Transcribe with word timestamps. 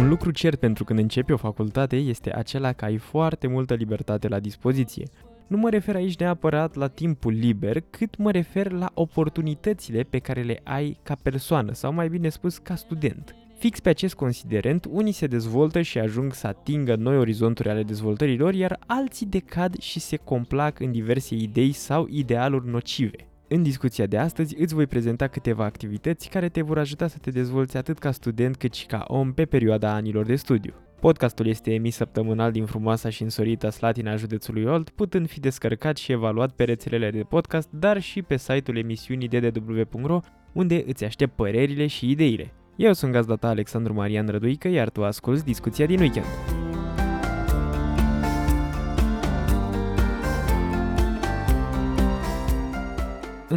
Un 0.00 0.08
lucru 0.08 0.30
cert 0.30 0.58
pentru 0.58 0.84
când 0.84 0.98
începi 0.98 1.32
o 1.32 1.36
facultate 1.36 1.96
este 1.96 2.34
acela 2.34 2.72
că 2.72 2.84
ai 2.84 2.96
foarte 2.96 3.46
multă 3.46 3.74
libertate 3.74 4.28
la 4.28 4.38
dispoziție. 4.38 5.08
Nu 5.46 5.56
mă 5.56 5.70
refer 5.70 5.94
aici 5.94 6.16
neapărat 6.16 6.74
la 6.74 6.88
timpul 6.88 7.32
liber, 7.32 7.82
cât 7.90 8.16
mă 8.16 8.30
refer 8.30 8.70
la 8.70 8.90
oportunitățile 8.94 10.02
pe 10.02 10.18
care 10.18 10.42
le 10.42 10.60
ai 10.64 10.98
ca 11.02 11.16
persoană, 11.22 11.72
sau 11.72 11.92
mai 11.92 12.08
bine 12.08 12.28
spus 12.28 12.58
ca 12.58 12.74
student. 12.74 13.34
Fix 13.58 13.80
pe 13.80 13.88
acest 13.88 14.14
considerent, 14.14 14.86
unii 14.90 15.12
se 15.12 15.26
dezvoltă 15.26 15.80
și 15.80 15.98
ajung 15.98 16.34
să 16.34 16.46
atingă 16.46 16.94
noi 16.94 17.16
orizonturi 17.16 17.68
ale 17.68 17.82
dezvoltării 17.82 18.38
lor, 18.38 18.54
iar 18.54 18.78
alții 18.86 19.26
decad 19.26 19.78
și 19.78 20.00
se 20.00 20.16
complac 20.16 20.80
în 20.80 20.92
diverse 20.92 21.34
idei 21.34 21.72
sau 21.72 22.06
idealuri 22.10 22.68
nocive. 22.68 23.29
În 23.52 23.62
discuția 23.62 24.06
de 24.06 24.18
astăzi 24.18 24.56
îți 24.58 24.74
voi 24.74 24.86
prezenta 24.86 25.26
câteva 25.26 25.64
activități 25.64 26.28
care 26.28 26.48
te 26.48 26.62
vor 26.62 26.78
ajuta 26.78 27.06
să 27.06 27.18
te 27.20 27.30
dezvolți 27.30 27.76
atât 27.76 27.98
ca 27.98 28.10
student 28.10 28.56
cât 28.56 28.74
și 28.74 28.86
ca 28.86 29.04
om 29.06 29.32
pe 29.32 29.44
perioada 29.44 29.92
anilor 29.92 30.26
de 30.26 30.36
studiu. 30.36 30.74
Podcastul 31.00 31.46
este 31.46 31.72
emis 31.72 31.94
săptămânal 31.94 32.52
din 32.52 32.64
frumoasa 32.64 33.08
și 33.08 33.22
însorită 33.22 33.68
Slatina 33.68 34.16
județului 34.16 34.64
Olt, 34.64 34.90
putând 34.90 35.28
fi 35.28 35.40
descărcat 35.40 35.96
și 35.96 36.12
evaluat 36.12 36.50
pe 36.50 36.64
rețelele 36.64 37.10
de 37.10 37.22
podcast, 37.22 37.68
dar 37.70 38.00
și 38.00 38.22
pe 38.22 38.36
site-ul 38.36 38.76
emisiunii 38.76 39.28
ddw.ro, 39.28 40.20
unde 40.52 40.84
îți 40.86 41.04
aștept 41.04 41.36
părerile 41.36 41.86
și 41.86 42.10
ideile. 42.10 42.52
Eu 42.76 42.92
sunt 42.92 43.12
gazda 43.12 43.36
ta 43.36 43.48
Alexandru 43.48 43.94
Marian 43.94 44.26
Răduică, 44.26 44.68
iar 44.68 44.90
tu 44.90 45.04
asculti 45.04 45.44
discuția 45.44 45.86
din 45.86 46.00
weekend. 46.00 46.49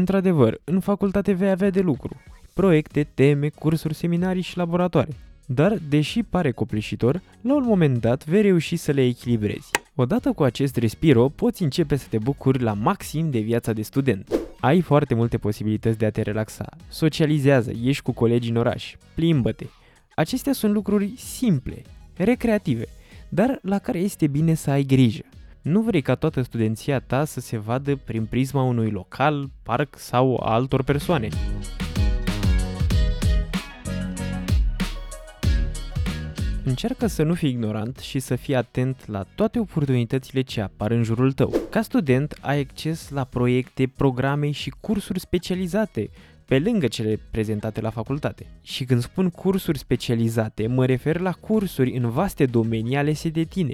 Într-adevăr, 0.03 0.61
în 0.63 0.79
facultate 0.79 1.31
vei 1.31 1.49
avea 1.49 1.69
de 1.69 1.79
lucru. 1.79 2.21
Proiecte, 2.53 3.07
teme, 3.13 3.49
cursuri, 3.49 3.93
seminarii 3.93 4.41
și 4.41 4.57
laboratoare. 4.57 5.09
Dar, 5.45 5.77
deși 5.89 6.23
pare 6.23 6.51
copleșitor, 6.51 7.21
la 7.41 7.55
un 7.55 7.63
moment 7.65 7.97
dat 7.97 8.25
vei 8.25 8.41
reuși 8.41 8.75
să 8.75 8.91
le 8.91 9.05
echilibrezi. 9.05 9.69
Odată 9.95 10.31
cu 10.31 10.43
acest 10.43 10.75
respiro, 10.75 11.29
poți 11.29 11.63
începe 11.63 11.95
să 11.95 12.07
te 12.09 12.17
bucuri 12.17 12.61
la 12.61 12.73
maxim 12.73 13.29
de 13.29 13.39
viața 13.39 13.73
de 13.73 13.81
student. 13.81 14.39
Ai 14.59 14.81
foarte 14.81 15.13
multe 15.13 15.37
posibilități 15.37 15.97
de 15.97 16.05
a 16.05 16.11
te 16.11 16.21
relaxa. 16.21 16.69
Socializează, 16.87 17.71
ieși 17.81 18.01
cu 18.01 18.11
colegii 18.11 18.51
în 18.51 18.57
oraș, 18.57 18.95
plimbă-te. 19.15 19.65
Acestea 20.15 20.53
sunt 20.53 20.73
lucruri 20.73 21.13
simple, 21.17 21.81
recreative, 22.17 22.85
dar 23.29 23.59
la 23.61 23.79
care 23.79 23.99
este 23.99 24.27
bine 24.27 24.53
să 24.53 24.69
ai 24.69 24.83
grijă. 24.83 25.23
Nu 25.63 25.81
vrei 25.81 26.01
ca 26.01 26.15
toată 26.15 26.41
studenția 26.41 26.99
ta 26.99 27.25
să 27.25 27.39
se 27.39 27.57
vadă 27.57 27.95
prin 27.95 28.25
prisma 28.25 28.63
unui 28.63 28.89
local, 28.89 29.49
parc 29.61 29.97
sau 29.97 30.39
a 30.43 30.53
altor 30.53 30.83
persoane. 30.83 31.27
Încearcă 36.63 37.07
să 37.07 37.23
nu 37.23 37.33
fii 37.33 37.49
ignorant 37.49 37.97
și 37.97 38.19
să 38.19 38.35
fii 38.35 38.55
atent 38.55 39.07
la 39.07 39.23
toate 39.35 39.59
oportunitățile 39.59 40.41
ce 40.41 40.61
apar 40.61 40.91
în 40.91 41.03
jurul 41.03 41.31
tău. 41.31 41.53
Ca 41.69 41.81
student, 41.81 42.37
ai 42.41 42.59
acces 42.59 43.09
la 43.09 43.23
proiecte, 43.23 43.91
programe 43.95 44.51
și 44.51 44.73
cursuri 44.81 45.19
specializate, 45.19 46.09
pe 46.45 46.59
lângă 46.59 46.87
cele 46.87 47.19
prezentate 47.31 47.81
la 47.81 47.89
facultate. 47.89 48.45
Și 48.61 48.83
când 48.83 49.01
spun 49.01 49.29
cursuri 49.29 49.77
specializate, 49.77 50.67
mă 50.67 50.85
refer 50.85 51.19
la 51.19 51.31
cursuri 51.31 51.97
în 51.97 52.09
vaste 52.09 52.45
domenii 52.45 52.97
alese 52.97 53.29
de 53.29 53.43
tine, 53.43 53.73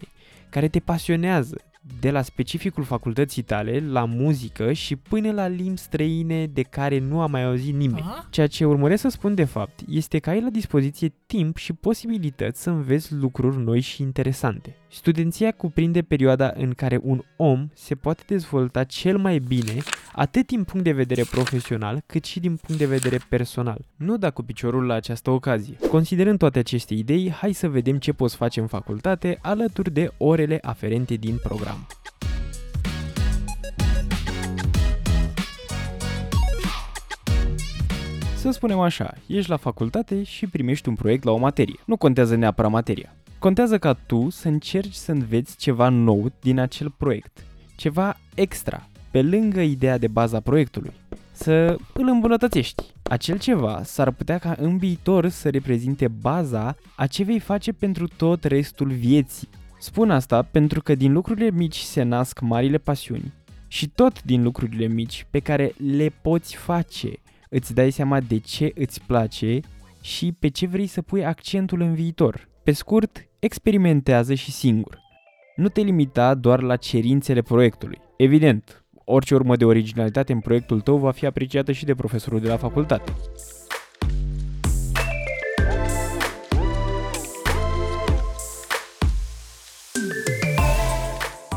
care 0.49 0.67
te 0.67 0.79
pasionează, 0.79 1.55
de 1.99 2.11
la 2.11 2.21
specificul 2.21 2.83
facultății 2.83 3.41
tale, 3.41 3.79
la 3.79 4.05
muzică 4.05 4.73
și 4.73 4.95
până 4.95 5.31
la 5.31 5.47
limbi 5.47 5.79
străine 5.79 6.45
de 6.45 6.61
care 6.61 6.99
nu 6.99 7.21
a 7.21 7.25
mai 7.25 7.43
auzit 7.43 7.73
nimeni. 7.73 8.05
Aha. 8.05 8.27
Ceea 8.29 8.47
ce 8.47 8.65
urmăresc 8.65 9.01
să 9.01 9.09
spun 9.09 9.35
de 9.35 9.43
fapt 9.43 9.79
este 9.87 10.19
că 10.19 10.29
ai 10.29 10.41
la 10.41 10.49
dispoziție 10.49 11.13
timp 11.25 11.57
și 11.57 11.73
posibilități 11.73 12.61
să 12.61 12.69
înveți 12.69 13.13
lucruri 13.13 13.57
noi 13.57 13.79
și 13.79 14.01
interesante. 14.01 14.75
Studenția 14.91 15.51
cuprinde 15.51 16.01
perioada 16.01 16.53
în 16.55 16.73
care 16.73 16.99
un 17.03 17.21
om 17.35 17.69
se 17.73 17.95
poate 17.95 18.23
dezvolta 18.27 18.83
cel 18.83 19.17
mai 19.17 19.39
bine 19.39 19.77
atât 20.13 20.47
din 20.47 20.63
punct 20.63 20.83
de 20.85 20.91
vedere 20.91 21.23
profesional 21.31 22.03
cât 22.05 22.25
și 22.25 22.39
din 22.39 22.55
punct 22.55 22.81
de 22.81 22.87
vedere 22.87 23.19
personal. 23.29 23.77
Nu 23.95 24.17
da 24.17 24.29
cu 24.31 24.43
piciorul 24.43 24.85
la 24.85 24.93
această 24.93 25.29
ocazie. 25.29 25.77
Considerând 25.89 26.37
toate 26.37 26.59
aceste 26.59 26.93
idei, 26.93 27.31
hai 27.31 27.53
să 27.53 27.69
vedem 27.69 27.97
ce 27.97 28.13
poți 28.13 28.35
face 28.35 28.59
în 28.59 28.67
facultate 28.67 29.37
alături 29.41 29.91
de 29.91 30.11
orele 30.17 30.59
aferente 30.61 31.15
din 31.15 31.39
program. 31.43 31.87
Să 38.39 38.51
spunem 38.51 38.79
așa, 38.79 39.13
ești 39.27 39.49
la 39.49 39.57
facultate 39.57 40.23
și 40.23 40.47
primești 40.47 40.89
un 40.89 40.95
proiect 40.95 41.23
la 41.23 41.31
o 41.31 41.37
materie. 41.37 41.79
Nu 41.85 41.97
contează 41.97 42.35
neapărat 42.35 42.71
materia. 42.71 43.15
Contează 43.39 43.77
ca 43.77 43.93
tu 43.93 44.29
să 44.29 44.47
încerci 44.47 44.93
să 44.93 45.11
înveți 45.11 45.57
ceva 45.57 45.89
nou 45.89 46.31
din 46.41 46.59
acel 46.59 46.93
proiect. 46.97 47.45
Ceva 47.75 48.17
extra, 48.35 48.87
pe 49.11 49.21
lângă 49.21 49.61
ideea 49.61 49.97
de 49.97 50.07
baza 50.07 50.39
proiectului. 50.39 50.91
Să 51.31 51.77
îl 51.93 52.07
îmbunătățești. 52.07 52.83
Acel 53.03 53.39
ceva 53.39 53.81
s-ar 53.83 54.11
putea 54.11 54.37
ca 54.37 54.55
în 54.57 54.77
viitor 54.77 55.27
să 55.27 55.49
reprezinte 55.49 56.07
baza 56.07 56.75
a 56.95 57.07
ce 57.07 57.23
vei 57.23 57.39
face 57.39 57.71
pentru 57.71 58.07
tot 58.17 58.43
restul 58.43 58.87
vieții. 58.91 59.49
Spun 59.79 60.11
asta 60.11 60.41
pentru 60.41 60.81
că 60.81 60.95
din 60.95 61.11
lucrurile 61.11 61.51
mici 61.51 61.77
se 61.77 62.03
nasc 62.03 62.39
marile 62.39 62.77
pasiuni 62.77 63.33
și 63.67 63.87
tot 63.87 64.23
din 64.23 64.43
lucrurile 64.43 64.85
mici 64.85 65.25
pe 65.29 65.39
care 65.39 65.73
le 65.93 66.13
poți 66.21 66.55
face 66.55 67.09
îți 67.49 67.73
dai 67.73 67.91
seama 67.91 68.19
de 68.19 68.39
ce 68.39 68.71
îți 68.75 69.01
place 69.01 69.59
și 70.01 70.35
pe 70.39 70.47
ce 70.47 70.67
vrei 70.67 70.87
să 70.87 71.01
pui 71.01 71.25
accentul 71.25 71.81
în 71.81 71.93
viitor. 71.93 72.49
Pe 72.63 72.71
scurt, 72.71 73.29
experimentează 73.39 74.33
și 74.33 74.51
singur. 74.51 74.99
Nu 75.55 75.67
te 75.67 75.81
limita 75.81 76.33
doar 76.33 76.61
la 76.61 76.75
cerințele 76.75 77.41
proiectului. 77.41 77.97
Evident, 78.17 78.85
orice 79.05 79.35
urmă 79.35 79.55
de 79.55 79.65
originalitate 79.65 80.33
în 80.33 80.39
proiectul 80.39 80.81
tău 80.81 80.97
va 80.97 81.11
fi 81.11 81.25
apreciată 81.25 81.71
și 81.71 81.85
de 81.85 81.95
profesorul 81.95 82.39
de 82.39 82.47
la 82.47 82.57
facultate. 82.57 83.13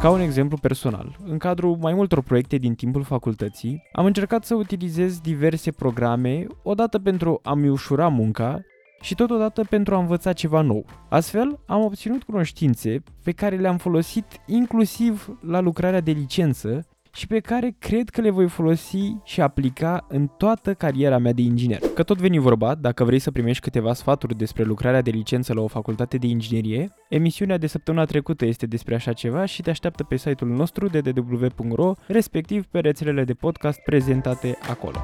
Ca 0.02 0.10
un 0.10 0.20
exemplu 0.20 0.56
personal, 0.56 1.16
în 1.24 1.38
cadrul 1.38 1.76
mai 1.76 1.94
multor 1.94 2.22
proiecte 2.22 2.56
din 2.56 2.74
timpul 2.74 3.02
facultății, 3.02 3.82
am 3.92 4.04
încercat 4.04 4.44
să 4.44 4.54
utilizez 4.54 5.20
diverse 5.20 5.70
programe, 5.72 6.46
odată 6.62 6.98
pentru 6.98 7.40
a-mi 7.42 7.68
ușura 7.68 8.08
munca 8.08 8.60
și 9.00 9.14
totodată 9.14 9.64
pentru 9.70 9.94
a 9.94 9.98
învăța 9.98 10.32
ceva 10.32 10.60
nou. 10.60 10.84
Astfel, 11.08 11.58
am 11.66 11.82
obținut 11.82 12.22
cunoștințe 12.22 13.02
pe 13.24 13.32
care 13.32 13.56
le-am 13.56 13.76
folosit 13.76 14.24
inclusiv 14.46 15.38
la 15.40 15.60
lucrarea 15.60 16.00
de 16.00 16.10
licență 16.10 16.86
și 17.14 17.26
pe 17.26 17.40
care 17.40 17.74
cred 17.78 18.08
că 18.08 18.20
le 18.20 18.30
voi 18.30 18.48
folosi 18.48 19.16
și 19.24 19.40
aplica 19.40 20.06
în 20.08 20.26
toată 20.26 20.74
cariera 20.74 21.18
mea 21.18 21.32
de 21.32 21.42
inginer. 21.42 21.78
Că 21.94 22.02
tot 22.02 22.18
veni 22.18 22.38
vorba, 22.38 22.74
dacă 22.74 23.04
vrei 23.04 23.18
să 23.18 23.30
primești 23.30 23.62
câteva 23.62 23.94
sfaturi 23.94 24.36
despre 24.36 24.62
lucrarea 24.62 25.02
de 25.02 25.10
licență 25.10 25.54
la 25.54 25.60
o 25.60 25.66
facultate 25.66 26.16
de 26.16 26.26
inginerie, 26.26 26.94
emisiunea 27.08 27.58
de 27.58 27.66
săptămâna 27.66 28.04
trecută 28.04 28.46
este 28.46 28.66
despre 28.66 28.94
așa 28.94 29.12
ceva 29.12 29.44
și 29.44 29.62
te 29.62 29.70
așteaptă 29.70 30.04
pe 30.04 30.16
site-ul 30.16 30.50
nostru 30.50 30.86
ddw.ro, 30.86 31.92
respectiv 32.06 32.64
pe 32.64 32.78
rețelele 32.78 33.24
de 33.24 33.34
podcast 33.34 33.80
prezentate 33.80 34.58
acolo. 34.68 34.98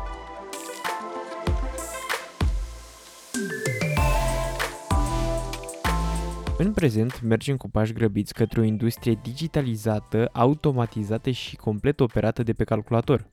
În 6.61 6.73
prezent, 6.73 7.23
mergem 7.23 7.57
cu 7.57 7.71
pași 7.71 7.93
grăbiți 7.93 8.35
către 8.35 8.61
o 8.61 8.65
industrie 8.65 9.19
digitalizată, 9.23 10.29
automatizată 10.33 11.31
și 11.31 11.57
complet 11.57 12.01
operată 12.01 12.43
de 12.43 12.53
pe 12.53 12.65
calculator. 12.65 13.27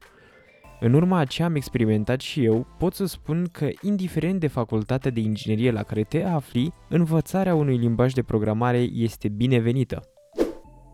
În 0.79 0.93
urma 0.93 1.17
a 1.17 1.25
ce 1.25 1.43
am 1.43 1.55
experimentat 1.55 2.19
și 2.21 2.43
eu, 2.43 2.67
pot 2.77 2.93
să 2.93 3.05
spun 3.05 3.47
că, 3.51 3.67
indiferent 3.81 4.39
de 4.39 4.47
facultatea 4.47 5.11
de 5.11 5.19
inginerie 5.19 5.71
la 5.71 5.83
care 5.83 6.03
te 6.03 6.23
afli, 6.23 6.73
învățarea 6.89 7.55
unui 7.55 7.77
limbaj 7.77 8.13
de 8.13 8.23
programare 8.23 8.77
este 8.77 9.27
binevenită. 9.27 10.14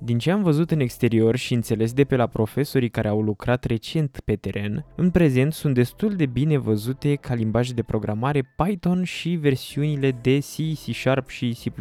Din 0.04 0.18
ce 0.18 0.32
am 0.32 0.44
văzut 0.44 0.72
în 0.72 0.80
exterior 0.80 1.36
și 1.36 1.54
înțeles 1.54 1.94
de 1.94 2.04
pe 2.04 2.16
la 2.16 2.28
profesorii 2.28 2.90
care 2.90 3.08
au 3.08 3.22
lucrat 3.22 3.64
recent 3.64 4.20
pe 4.26 4.36
teren, 4.36 4.86
în 4.96 5.10
prezent 5.10 5.54
sunt 5.54 5.74
destul 5.74 6.16
de 6.16 6.26
bine 6.26 6.58
văzute 6.58 7.16
ca 7.16 7.34
limbaje 7.34 7.74
de 7.74 7.84
programare 7.84 8.54
Python 8.56 9.04
și 9.04 9.30
versiunile 9.30 10.12
de 10.22 10.40
C, 10.40 10.56
C 10.86 10.94
Sharp 10.94 11.30
și 11.30 11.58
C++. 11.64 11.72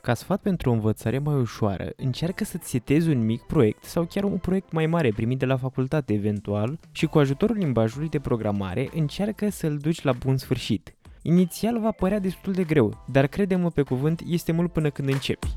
Ca 0.00 0.14
sfat 0.14 0.40
pentru 0.40 0.70
o 0.70 0.72
învățare 0.72 1.18
mai 1.18 1.34
ușoară, 1.34 1.92
încearcă 1.96 2.44
să-ți 2.44 2.70
setezi 2.70 3.08
un 3.10 3.24
mic 3.24 3.42
proiect 3.42 3.84
sau 3.84 4.04
chiar 4.04 4.24
un 4.24 4.36
proiect 4.36 4.72
mai 4.72 4.86
mare 4.86 5.10
primit 5.10 5.38
de 5.38 5.46
la 5.46 5.56
facultate 5.56 6.12
eventual 6.12 6.78
și 6.92 7.06
cu 7.06 7.18
ajutorul 7.18 7.56
limbajului 7.56 8.08
de 8.08 8.18
programare 8.18 8.88
încearcă 8.94 9.50
să-l 9.50 9.76
duci 9.76 10.02
la 10.02 10.12
bun 10.12 10.36
sfârșit. 10.36 10.94
Inițial 11.22 11.80
va 11.80 11.90
părea 11.90 12.18
destul 12.18 12.52
de 12.52 12.64
greu, 12.64 13.04
dar 13.12 13.26
crede-mă 13.26 13.70
pe 13.70 13.82
cuvânt, 13.82 14.22
este 14.26 14.52
mult 14.52 14.72
până 14.72 14.90
când 14.90 15.08
începi. 15.08 15.54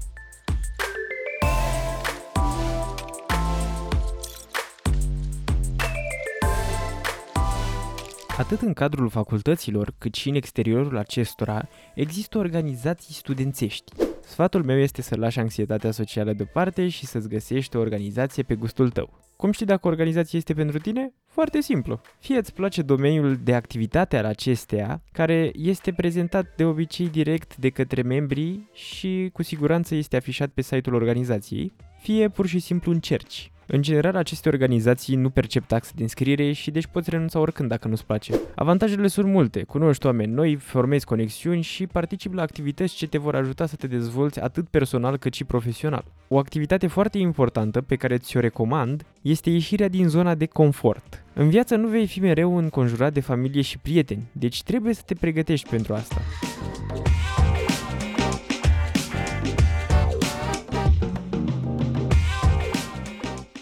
Atât 8.53 8.65
Atât 8.65 8.77
în 8.77 8.87
cadrul 8.87 9.09
facultăților, 9.09 9.93
cât 9.97 10.13
și 10.13 10.29
în 10.29 10.35
exteriorul 10.35 10.97
acestora, 10.97 11.67
există 11.95 12.37
organizații 12.37 13.13
studențești. 13.13 13.93
Sfatul 14.21 14.63
meu 14.63 14.77
este 14.77 15.01
să 15.01 15.15
lași 15.15 15.39
anxietatea 15.39 15.91
socială 15.91 16.33
deoparte 16.33 16.87
și 16.87 17.05
să-ți 17.05 17.29
găsești 17.29 17.75
o 17.75 17.79
organizație 17.79 18.43
pe 18.43 18.55
gustul 18.55 18.89
tău. 18.89 19.19
Cum 19.35 19.51
știi 19.51 19.65
dacă 19.65 19.87
o 19.87 19.89
organizație 19.89 20.37
este 20.37 20.53
pentru 20.53 20.79
tine? 20.79 21.13
Foarte 21.27 21.61
simplu. 21.61 22.01
Fie 22.19 22.37
îți 22.37 22.53
place 22.53 22.81
domeniul 22.81 23.35
de 23.43 23.55
activitate 23.55 24.17
al 24.17 24.25
acesteia, 24.25 25.03
care 25.11 25.51
este 25.53 25.91
prezentat 25.91 26.53
de 26.55 26.63
obicei 26.65 27.09
direct 27.09 27.55
de 27.55 27.69
către 27.69 28.01
membrii 28.01 28.69
și 28.73 29.29
cu 29.33 29.43
siguranță 29.43 29.95
este 29.95 30.15
afișat 30.15 30.49
pe 30.49 30.61
site-ul 30.61 30.95
organizației, 30.95 31.73
fie 31.99 32.29
pur 32.29 32.45
și 32.47 32.59
simplu 32.59 32.91
încerci. 32.91 33.52
În 33.67 33.81
general, 33.81 34.15
aceste 34.15 34.49
organizații 34.49 35.15
nu 35.15 35.29
percep 35.29 35.65
taxe 35.65 35.91
de 35.95 36.01
înscriere 36.01 36.51
și 36.51 36.71
deci 36.71 36.87
poți 36.87 37.09
renunța 37.09 37.39
oricând 37.39 37.69
dacă 37.69 37.87
nu-ți 37.87 38.05
place. 38.05 38.33
Avantajele 38.55 39.07
sunt 39.07 39.27
multe, 39.27 39.63
cunoști 39.63 40.05
oameni 40.05 40.33
noi, 40.33 40.55
formezi 40.55 41.05
conexiuni 41.05 41.61
și 41.61 41.87
participi 41.87 42.35
la 42.35 42.41
activități 42.41 42.95
ce 42.95 43.07
te 43.07 43.17
vor 43.17 43.35
ajuta 43.35 43.65
să 43.65 43.75
te 43.75 43.87
dezvolți 43.87 44.39
atât 44.39 44.67
personal 44.67 45.17
cât 45.17 45.33
și 45.33 45.43
profesional. 45.43 46.05
O 46.27 46.37
activitate 46.37 46.87
foarte 46.87 47.17
importantă 47.17 47.81
pe 47.81 47.95
care 47.95 48.17
ți-o 48.17 48.39
recomand 48.39 49.05
este 49.21 49.49
ieșirea 49.49 49.87
din 49.87 50.07
zona 50.07 50.35
de 50.35 50.45
confort. 50.45 51.23
În 51.33 51.49
viață 51.49 51.75
nu 51.75 51.87
vei 51.87 52.07
fi 52.07 52.19
mereu 52.19 52.57
înconjurat 52.57 53.13
de 53.13 53.19
familie 53.19 53.61
și 53.61 53.77
prieteni, 53.77 54.23
deci 54.31 54.63
trebuie 54.63 54.93
să 54.93 55.01
te 55.05 55.13
pregătești 55.13 55.69
pentru 55.69 55.93
asta. 55.93 56.15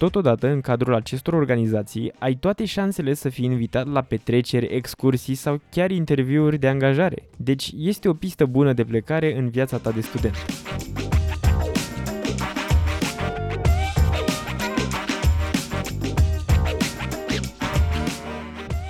Totodată, 0.01 0.47
în 0.47 0.61
cadrul 0.61 0.93
acestor 0.93 1.33
organizații, 1.33 2.11
ai 2.19 2.35
toate 2.35 2.65
șansele 2.65 3.13
să 3.13 3.29
fii 3.29 3.45
invitat 3.45 3.87
la 3.87 4.01
petreceri, 4.01 4.65
excursii 4.75 5.35
sau 5.35 5.61
chiar 5.71 5.91
interviuri 5.91 6.57
de 6.57 6.67
angajare. 6.67 7.29
Deci 7.37 7.71
este 7.77 8.09
o 8.09 8.13
pistă 8.13 8.45
bună 8.45 8.73
de 8.73 8.83
plecare 8.83 9.37
în 9.37 9.49
viața 9.49 9.77
ta 9.77 9.91
de 9.91 10.01
student. 10.01 10.35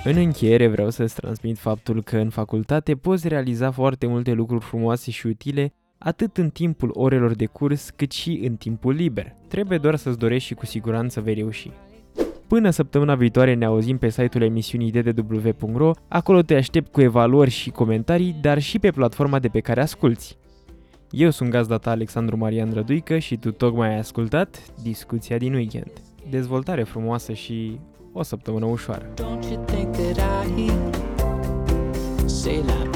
În 0.04 0.16
încheiere 0.16 0.68
vreau 0.68 0.90
să-ți 0.90 1.14
transmit 1.14 1.58
faptul 1.58 2.02
că 2.02 2.16
în 2.16 2.30
facultate 2.30 2.94
poți 2.94 3.28
realiza 3.28 3.70
foarte 3.70 4.06
multe 4.06 4.32
lucruri 4.32 4.64
frumoase 4.64 5.10
și 5.10 5.26
utile 5.26 5.72
atât 6.02 6.36
în 6.36 6.50
timpul 6.50 6.90
orelor 6.94 7.34
de 7.34 7.46
curs 7.46 7.90
cât 7.90 8.12
și 8.12 8.40
în 8.44 8.56
timpul 8.56 8.94
liber. 8.94 9.34
Trebuie 9.48 9.78
doar 9.78 9.96
să-ți 9.96 10.18
dorești 10.18 10.48
și 10.48 10.54
cu 10.54 10.66
siguranță 10.66 11.20
vei 11.20 11.34
reuși. 11.34 11.70
Până 12.46 12.70
săptămâna 12.70 13.14
viitoare 13.14 13.54
ne 13.54 13.64
auzim 13.64 13.98
pe 13.98 14.08
site-ul 14.08 14.44
emisiunii 14.44 14.90
ddw.ro, 14.90 15.90
acolo 16.08 16.42
te 16.42 16.54
aștept 16.54 16.92
cu 16.92 17.00
evaluări 17.00 17.50
și 17.50 17.70
comentarii, 17.70 18.36
dar 18.40 18.58
și 18.58 18.78
pe 18.78 18.90
platforma 18.90 19.38
de 19.38 19.48
pe 19.48 19.60
care 19.60 19.80
asculti. 19.80 20.36
Eu 21.10 21.30
sunt 21.30 21.50
gazda 21.50 21.76
ta 21.76 21.90
Alexandru 21.90 22.36
Marian 22.36 22.72
Răduică 22.72 23.18
și 23.18 23.36
tu 23.36 23.50
tocmai 23.50 23.88
ai 23.88 23.98
ascultat 23.98 24.62
discuția 24.82 25.36
din 25.36 25.54
weekend. 25.54 25.92
Dezvoltare 26.30 26.82
frumoasă 26.82 27.32
și 27.32 27.78
o 28.12 28.22
săptămână 28.22 28.66
ușoară. 28.66 29.04
Don't 29.14 29.50
you 29.50 29.64
think 29.64 29.96
that 29.96 30.46
I 30.46 30.70
say 32.26 32.62
la 32.66 32.90